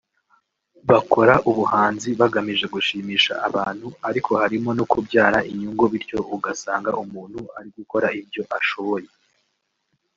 Bakora 0.89 1.33
ubuhanzi 1.49 2.09
bagamije 2.19 2.65
gushimisha 2.75 3.33
abantu 3.47 3.87
ariko 4.09 4.31
harimo 4.41 4.69
no 4.77 4.85
kubyara 4.91 5.39
inyungu 5.51 5.83
bityo 5.91 6.19
ugasanga 6.35 6.89
umuntu 7.03 7.39
ari 7.57 7.69
gukora 7.77 8.07
ibyo 8.21 8.41
ashoboye 8.57 9.09